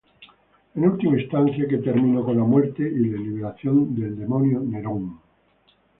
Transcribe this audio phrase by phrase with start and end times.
[0.75, 5.19] En última instancia, que terminó con la muerte y la liberación del demonio Neron.